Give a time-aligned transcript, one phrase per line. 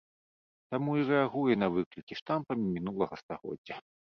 [0.75, 3.75] Таму і рэагуе на выклікі штампамі мінулага стагоддзя.